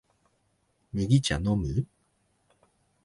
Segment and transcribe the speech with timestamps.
[0.93, 1.85] 麦茶のむ？